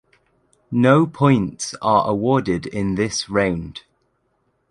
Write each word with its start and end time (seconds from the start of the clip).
No 0.71 1.05
points 1.05 1.75
are 1.79 2.09
awarded 2.09 2.65
in 2.65 2.95
this 2.95 3.29
round. 3.29 3.83